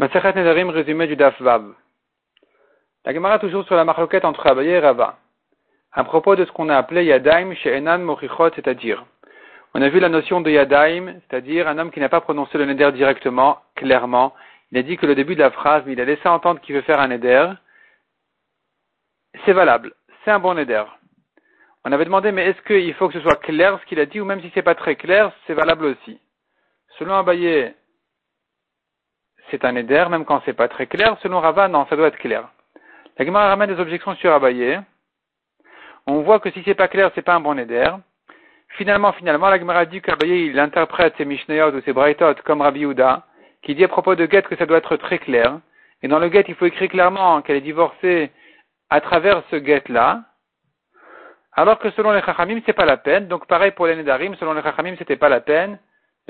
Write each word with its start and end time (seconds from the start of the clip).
Masachat 0.00 0.32
Nedarim, 0.32 0.70
résumé 0.70 1.06
du 1.06 1.14
Daf 1.14 1.38
Vav. 1.42 1.74
La 3.04 3.12
Gemara 3.12 3.38
toujours 3.38 3.66
sur 3.66 3.74
la 3.74 3.84
marloquette 3.84 4.24
entre 4.24 4.46
Abaye 4.46 4.68
et 4.70 4.78
Rava. 4.78 5.18
À 5.92 6.04
propos 6.04 6.36
de 6.36 6.46
ce 6.46 6.52
qu'on 6.52 6.70
a 6.70 6.76
appelé 6.78 7.04
Yadaim 7.04 7.52
chez 7.56 7.76
Enan 7.76 7.98
Mochichot, 7.98 8.48
c'est-à-dire, 8.54 9.04
on 9.74 9.82
a 9.82 9.90
vu 9.90 10.00
la 10.00 10.08
notion 10.08 10.40
de 10.40 10.50
Yadaim, 10.50 11.20
c'est-à-dire 11.28 11.68
un 11.68 11.76
homme 11.76 11.90
qui 11.90 12.00
n'a 12.00 12.08
pas 12.08 12.22
prononcé 12.22 12.56
le 12.56 12.64
Neder 12.64 12.92
directement, 12.92 13.58
clairement. 13.76 14.32
Il 14.72 14.78
a 14.78 14.82
dit 14.82 14.96
que 14.96 15.04
le 15.04 15.14
début 15.14 15.34
de 15.34 15.40
la 15.40 15.50
phrase, 15.50 15.82
mais 15.84 15.92
il 15.92 16.00
a 16.00 16.06
laissé 16.06 16.26
entendre 16.26 16.62
qu'il 16.62 16.74
veut 16.74 16.80
faire 16.80 16.98
un 16.98 17.08
Neder. 17.08 17.50
C'est 19.44 19.52
valable. 19.52 19.92
C'est 20.24 20.30
un 20.30 20.38
bon 20.38 20.54
Neder. 20.54 20.84
On 21.84 21.92
avait 21.92 22.06
demandé, 22.06 22.32
mais 22.32 22.46
est-ce 22.46 22.62
qu'il 22.62 22.94
faut 22.94 23.08
que 23.08 23.18
ce 23.18 23.20
soit 23.20 23.36
clair 23.42 23.78
ce 23.78 23.84
qu'il 23.84 24.00
a 24.00 24.06
dit, 24.06 24.18
ou 24.18 24.24
même 24.24 24.40
si 24.40 24.50
c'est 24.54 24.62
pas 24.62 24.74
très 24.74 24.96
clair, 24.96 25.30
c'est 25.46 25.52
valable 25.52 25.84
aussi. 25.84 26.18
Selon 26.98 27.16
Abaye, 27.16 27.74
c'est 29.50 29.64
un 29.64 29.76
éder, 29.76 30.04
même 30.10 30.24
quand 30.24 30.42
c'est 30.44 30.52
pas 30.54 30.68
très 30.68 30.86
clair. 30.86 31.16
Selon 31.22 31.40
Rava, 31.40 31.68
non, 31.68 31.86
ça 31.88 31.96
doit 31.96 32.08
être 32.08 32.18
clair. 32.18 32.48
La 33.18 33.24
Gemara 33.24 33.48
ramène 33.48 33.74
des 33.74 33.80
objections 33.80 34.14
sur 34.16 34.32
Abaye. 34.32 34.80
On 36.06 36.22
voit 36.22 36.40
que 36.40 36.50
si 36.50 36.62
c'est 36.64 36.74
pas 36.74 36.88
clair, 36.88 37.10
c'est 37.14 37.22
pas 37.22 37.34
un 37.34 37.40
bon 37.40 37.58
éder. 37.58 37.90
Finalement, 38.76 39.12
finalement, 39.12 39.48
la 39.48 39.58
Gemara 39.58 39.84
dit 39.84 40.00
qu'Abaye, 40.00 40.46
il 40.46 40.58
interprète 40.58 41.14
ses 41.16 41.24
Mishnayot 41.24 41.72
ou 41.72 41.80
ses 41.82 41.92
Braitot 41.92 42.34
comme 42.44 42.62
Rabbi 42.62 42.80
Yehuda, 42.80 43.24
qui 43.62 43.74
dit 43.74 43.84
à 43.84 43.88
propos 43.88 44.14
de 44.14 44.30
Get 44.30 44.42
que 44.42 44.56
ça 44.56 44.66
doit 44.66 44.78
être 44.78 44.96
très 44.96 45.18
clair. 45.18 45.58
Et 46.02 46.08
dans 46.08 46.18
le 46.18 46.30
Get, 46.30 46.44
il 46.48 46.54
faut 46.54 46.66
écrire 46.66 46.88
clairement 46.88 47.42
qu'elle 47.42 47.56
est 47.56 47.60
divorcée 47.60 48.30
à 48.88 49.00
travers 49.00 49.42
ce 49.50 49.62
Get-là. 49.62 50.22
Alors 51.52 51.78
que 51.78 51.90
selon 51.90 52.12
les 52.12 52.22
Chachamim, 52.22 52.60
c'est 52.64 52.72
pas 52.72 52.86
la 52.86 52.96
peine. 52.96 53.28
Donc 53.28 53.46
pareil 53.46 53.72
pour 53.72 53.86
les 53.86 53.96
Nedarim, 53.96 54.34
selon 54.36 54.54
les 54.54 54.62
Chachamim, 54.62 54.94
c'était 54.96 55.16
pas 55.16 55.28
la 55.28 55.40
peine 55.40 55.78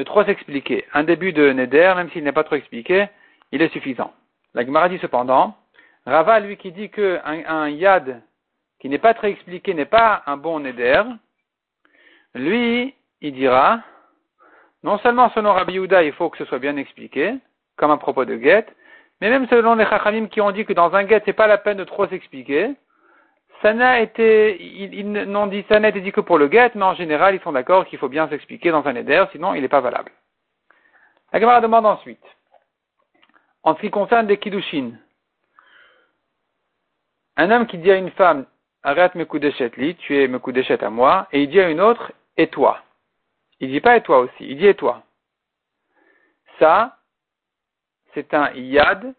de 0.00 0.04
trop 0.04 0.24
s'expliquer. 0.24 0.86
Un 0.94 1.04
début 1.04 1.34
de 1.34 1.52
Neder, 1.52 1.92
même 1.94 2.10
s'il 2.10 2.24
n'est 2.24 2.32
pas 2.32 2.42
trop 2.42 2.56
expliqué, 2.56 3.06
il 3.52 3.60
est 3.60 3.68
suffisant. 3.68 4.14
La 4.54 4.64
Gemara 4.64 4.88
dit 4.88 4.98
cependant, 4.98 5.54
Rava, 6.06 6.40
lui 6.40 6.56
qui 6.56 6.72
dit 6.72 6.88
que 6.88 7.20
un, 7.22 7.68
yad 7.68 8.22
qui 8.78 8.88
n'est 8.88 9.04
pas 9.06 9.12
très 9.12 9.30
expliqué 9.30 9.74
n'est 9.74 9.84
pas 10.00 10.22
un 10.24 10.38
bon 10.38 10.60
Neder, 10.60 11.02
lui, 12.34 12.94
il 13.20 13.34
dira, 13.34 13.80
non 14.84 14.96
seulement 15.00 15.28
selon 15.34 15.52
Rabbi 15.52 15.74
Yehuda, 15.74 16.02
il 16.02 16.14
faut 16.14 16.30
que 16.30 16.38
ce 16.38 16.46
soit 16.46 16.58
bien 16.58 16.78
expliqué, 16.78 17.34
comme 17.76 17.90
à 17.90 17.98
propos 17.98 18.24
de 18.24 18.38
Get, 18.38 18.68
mais 19.20 19.28
même 19.28 19.48
selon 19.48 19.74
les 19.74 19.84
Chachamim 19.84 20.28
qui 20.28 20.40
ont 20.40 20.50
dit 20.50 20.64
que 20.64 20.72
dans 20.72 20.94
un 20.94 21.06
Get, 21.06 21.20
c'est 21.26 21.34
pas 21.34 21.46
la 21.46 21.58
peine 21.58 21.76
de 21.76 21.84
trop 21.84 22.06
s'expliquer, 22.06 22.70
ça 23.62 23.74
n'a 23.74 24.00
été, 24.00 24.62
ils, 24.62 24.90
dit, 24.90 26.00
dit 26.00 26.12
que 26.12 26.20
pour 26.20 26.38
le 26.38 26.50
get, 26.50 26.72
mais 26.74 26.84
en 26.84 26.94
général, 26.94 27.34
ils 27.34 27.42
sont 27.42 27.52
d'accord 27.52 27.86
qu'il 27.86 27.98
faut 27.98 28.08
bien 28.08 28.28
s'expliquer 28.28 28.70
dans 28.70 28.86
un 28.86 28.94
éder, 28.94 29.24
sinon 29.32 29.54
il 29.54 29.62
n'est 29.62 29.68
pas 29.68 29.80
valable. 29.80 30.12
La 31.32 31.40
Gemara 31.40 31.60
demande 31.60 31.86
ensuite, 31.86 32.24
en 33.62 33.74
ce 33.74 33.80
qui 33.80 33.90
concerne 33.90 34.26
les 34.26 34.38
kiddushin, 34.38 34.92
un 37.36 37.50
homme 37.50 37.66
qui 37.66 37.78
dit 37.78 37.90
à 37.90 37.96
une 37.96 38.10
femme, 38.12 38.46
arrête 38.82 39.14
mes 39.14 39.26
coups 39.26 39.44
li, 39.76 39.94
tu 39.96 40.22
es 40.22 40.26
mes 40.26 40.38
coups 40.38 40.70
à 40.70 40.90
moi, 40.90 41.28
et 41.32 41.42
il 41.42 41.50
dit 41.50 41.60
à 41.60 41.68
une 41.68 41.80
autre, 41.80 42.12
et 42.36 42.48
toi? 42.48 42.82
Il 43.60 43.70
dit 43.70 43.80
pas 43.80 43.96
et 43.96 44.02
toi 44.02 44.20
aussi, 44.20 44.32
il 44.40 44.56
dit 44.56 44.66
et 44.66 44.74
toi. 44.74 45.02
Ça, 46.58 46.98
c'est 48.14 48.32
un 48.32 48.50
yad 48.54 49.14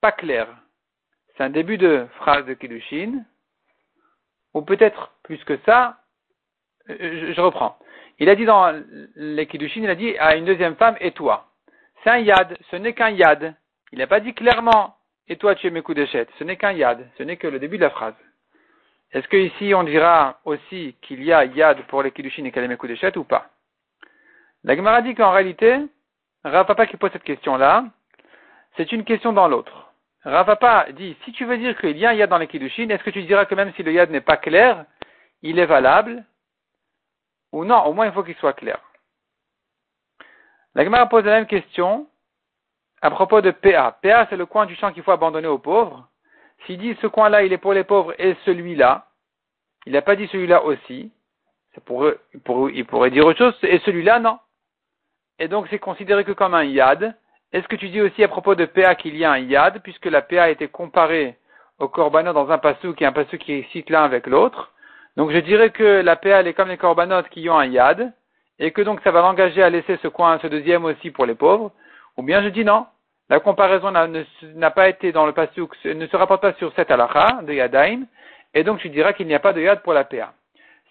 pas 0.00 0.12
clair. 0.12 0.48
C'est 1.36 1.42
un 1.42 1.50
début 1.50 1.78
de 1.78 2.06
phrase 2.16 2.44
de 2.46 2.54
Kiddushin, 2.54 3.24
ou 4.58 4.62
peut-être 4.62 5.12
plus 5.22 5.42
que 5.44 5.56
ça, 5.64 5.98
euh, 6.90 7.32
je, 7.32 7.40
reprends. 7.40 7.78
Il 8.18 8.28
a 8.28 8.34
dit 8.34 8.44
dans 8.44 8.82
les 9.14 9.46
Kiddushin, 9.46 9.82
il 9.82 9.90
a 9.90 9.94
dit 9.94 10.18
à 10.18 10.34
une 10.34 10.44
deuxième 10.44 10.74
femme, 10.74 10.96
et 11.00 11.12
toi? 11.12 11.46
C'est 12.02 12.10
un 12.10 12.18
yad, 12.18 12.58
ce 12.70 12.76
n'est 12.76 12.92
qu'un 12.92 13.10
yad. 13.10 13.54
Il 13.92 14.00
n'a 14.00 14.08
pas 14.08 14.18
dit 14.18 14.34
clairement, 14.34 14.96
et 15.28 15.36
toi 15.36 15.54
tu 15.54 15.68
es 15.68 15.70
mes 15.70 15.82
coups 15.82 15.96
d'échette. 15.96 16.28
Ce 16.38 16.44
n'est 16.44 16.56
qu'un 16.56 16.72
yad, 16.72 17.08
ce 17.18 17.22
n'est 17.22 17.36
que 17.36 17.46
le 17.46 17.60
début 17.60 17.76
de 17.76 17.82
la 17.82 17.90
phrase. 17.90 18.14
Est-ce 19.12 19.28
que 19.28 19.36
ici 19.36 19.74
on 19.74 19.84
dira 19.84 20.40
aussi 20.44 20.96
qu'il 21.02 21.22
y 21.22 21.32
a 21.32 21.44
yad 21.44 21.80
pour 21.86 22.02
les 22.02 22.10
Kiddushin 22.10 22.44
et 22.44 22.50
qu'elle 22.50 22.64
est 22.64 22.68
mes 22.68 22.76
coups 22.76 22.90
d'échette 22.92 23.16
ou 23.16 23.24
pas? 23.24 23.50
La 24.64 24.74
Gemara 24.74 25.02
dit 25.02 25.14
qu'en 25.14 25.30
réalité, 25.30 25.78
Rav 26.42 26.66
Papa 26.66 26.86
qui 26.88 26.96
pose 26.96 27.12
cette 27.12 27.22
question-là, 27.22 27.84
c'est 28.76 28.90
une 28.90 29.04
question 29.04 29.32
dans 29.32 29.46
l'autre. 29.46 29.77
Ravapa 30.24 30.86
dit, 30.92 31.16
si 31.24 31.32
tu 31.32 31.44
veux 31.44 31.58
dire 31.58 31.78
qu'il 31.78 31.96
y 31.96 32.04
a 32.04 32.10
un 32.10 32.14
yad 32.14 32.28
dans 32.28 32.38
les 32.38 32.48
kiddushin, 32.48 32.88
est-ce 32.88 33.04
que 33.04 33.10
tu 33.10 33.22
diras 33.22 33.44
que 33.44 33.54
même 33.54 33.72
si 33.74 33.82
le 33.82 33.92
yad 33.92 34.10
n'est 34.10 34.20
pas 34.20 34.36
clair, 34.36 34.84
il 35.42 35.58
est 35.58 35.66
valable 35.66 36.24
Ou 37.52 37.64
non, 37.64 37.84
au 37.84 37.92
moins 37.92 38.06
il 38.06 38.12
faut 38.12 38.24
qu'il 38.24 38.36
soit 38.36 38.52
clair. 38.52 38.80
La 40.74 41.06
pose 41.06 41.24
la 41.24 41.32
même 41.32 41.46
question 41.46 42.06
à 43.00 43.10
propos 43.10 43.40
de 43.40 43.50
PA. 43.50 43.98
PA, 44.02 44.26
c'est 44.28 44.36
le 44.36 44.46
coin 44.46 44.66
du 44.66 44.74
champ 44.76 44.92
qu'il 44.92 45.02
faut 45.02 45.12
abandonner 45.12 45.48
aux 45.48 45.58
pauvres. 45.58 46.08
S'il 46.66 46.78
dit 46.78 46.96
ce 47.00 47.06
coin-là, 47.06 47.42
il 47.44 47.52
est 47.52 47.58
pour 47.58 47.72
les 47.72 47.84
pauvres 47.84 48.14
et 48.18 48.36
celui-là, 48.44 49.06
il 49.86 49.92
n'a 49.92 50.02
pas 50.02 50.16
dit 50.16 50.26
celui-là 50.28 50.64
aussi. 50.64 51.12
Pour, 51.84 52.10
pour, 52.44 52.70
il 52.70 52.84
pourrait 52.84 53.10
dire 53.10 53.24
autre 53.24 53.38
chose, 53.38 53.58
et 53.62 53.78
celui-là, 53.80 54.18
non. 54.18 54.38
Et 55.38 55.46
donc 55.46 55.68
c'est 55.70 55.78
considéré 55.78 56.24
que 56.24 56.32
comme 56.32 56.54
un 56.54 56.64
yad, 56.64 57.16
est-ce 57.52 57.66
que 57.68 57.76
tu 57.76 57.88
dis 57.88 58.00
aussi 58.00 58.22
à 58.22 58.28
propos 58.28 58.54
de 58.54 58.66
PA 58.66 58.94
qu'il 58.94 59.16
y 59.16 59.24
a 59.24 59.32
un 59.32 59.38
yad, 59.38 59.80
puisque 59.82 60.06
la 60.06 60.20
PA 60.22 60.44
a 60.44 60.48
été 60.50 60.68
comparée 60.68 61.36
au 61.78 61.88
korbanot 61.88 62.32
dans 62.32 62.50
un 62.50 62.58
passou 62.58 62.92
qui 62.92 63.04
est 63.04 63.06
un 63.06 63.12
passou 63.12 63.38
qui 63.38 63.64
cite 63.72 63.88
l'un 63.88 64.02
avec 64.04 64.26
l'autre 64.26 64.72
Donc 65.16 65.30
je 65.30 65.38
dirais 65.38 65.70
que 65.70 66.02
la 66.02 66.16
PA 66.16 66.40
elle 66.40 66.48
est 66.48 66.54
comme 66.54 66.68
les 66.68 66.76
korbanot 66.76 67.22
qui 67.30 67.48
ont 67.48 67.58
un 67.58 67.66
yad, 67.66 68.12
et 68.58 68.72
que 68.72 68.82
donc 68.82 69.00
ça 69.02 69.12
va 69.12 69.22
l'engager 69.22 69.62
à 69.62 69.70
laisser 69.70 69.98
ce 70.02 70.08
coin, 70.08 70.38
ce 70.40 70.46
deuxième 70.46 70.84
aussi 70.84 71.10
pour 71.10 71.24
les 71.24 71.34
pauvres. 71.34 71.72
Ou 72.16 72.22
bien 72.22 72.42
je 72.42 72.48
dis 72.48 72.64
non, 72.64 72.86
la 73.30 73.40
comparaison 73.40 73.90
n'a 73.90 74.70
pas 74.70 74.88
été 74.88 75.12
dans 75.12 75.24
le 75.24 75.32
passou, 75.32 75.70
ne 75.84 76.06
se 76.06 76.16
rapporte 76.16 76.42
pas 76.42 76.52
sur 76.54 76.72
cette 76.74 76.90
halakha 76.90 77.40
de 77.42 77.52
yadaim, 77.54 78.02
et 78.52 78.64
donc 78.64 78.80
tu 78.80 78.90
diras 78.90 79.12
qu'il 79.12 79.26
n'y 79.26 79.34
a 79.34 79.40
pas 79.40 79.52
de 79.52 79.60
yad 79.60 79.82
pour 79.82 79.94
la 79.94 80.04
PA. 80.04 80.32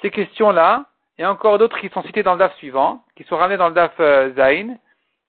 Ces 0.00 0.10
questions-là, 0.10 0.84
et 1.18 1.26
encore 1.26 1.58
d'autres 1.58 1.78
qui 1.78 1.88
sont 1.88 2.02
citées 2.02 2.22
dans 2.22 2.34
le 2.34 2.38
DAF 2.38 2.54
suivant, 2.56 3.02
qui 3.16 3.24
sont 3.24 3.36
ramenées 3.36 3.56
dans 3.56 3.68
le 3.68 3.74
DAF 3.74 3.92
euh, 4.00 4.32
Zain, 4.34 4.76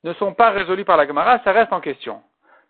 ne 0.03 0.13
sont 0.13 0.33
pas 0.33 0.51
résolus 0.51 0.85
par 0.85 0.97
la 0.97 1.07
Gemara, 1.07 1.39
ça 1.43 1.51
reste 1.51 1.73
en 1.73 1.81
question. 1.81 2.21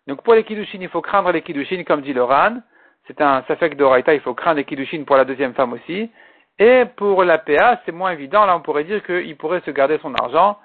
Donc 0.06 0.22
pour 0.22 0.34
les 0.34 0.44
Kiddushin, 0.44 0.78
il 0.80 0.88
faut 0.88 1.02
craindre 1.02 1.30
les 1.32 1.42
Kiddushin, 1.42 1.84
comme 1.84 2.02
dit 2.02 2.12
le 2.12 2.22
Ran. 2.22 2.58
C'est 3.06 3.20
un 3.20 3.42
Safek 3.48 3.76
d'Oraita, 3.76 4.14
il 4.14 4.20
faut 4.20 4.34
craindre 4.34 4.56
les 4.56 4.64
Kiddushin 4.64 5.04
pour 5.04 5.16
la 5.16 5.24
deuxième 5.24 5.54
femme 5.54 5.72
aussi. 5.72 6.10
Et 6.58 6.84
pour 6.96 7.22
la 7.24 7.38
PA, 7.38 7.80
c'est 7.84 7.92
moins 7.92 8.10
évident. 8.10 8.44
Là, 8.44 8.56
on 8.56 8.60
pourrait 8.60 8.84
dire 8.84 9.04
qu'il 9.04 9.36
pourrait 9.36 9.62
se 9.64 9.70
garder 9.70 9.98
son 10.02 10.14
argent 10.14 10.58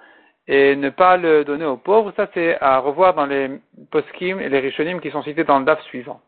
et 0.47 0.75
ne 0.75 0.89
pas 0.89 1.17
le 1.17 1.45
donner 1.45 1.65
aux 1.65 1.77
pauvres. 1.77 2.11
Ça, 2.15 2.27
c'est 2.33 2.57
à 2.59 2.79
revoir 2.79 3.13
dans 3.13 3.25
les 3.25 3.49
poskim 3.91 4.39
et 4.39 4.49
les 4.49 4.59
rishonim 4.59 4.99
qui 4.99 5.11
sont 5.11 5.23
cités 5.23 5.43
dans 5.43 5.59
le 5.59 5.65
DAF 5.65 5.81
suivant. 5.83 6.19